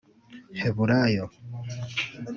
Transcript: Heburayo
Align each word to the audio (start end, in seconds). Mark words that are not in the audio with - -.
Heburayo 0.59 1.25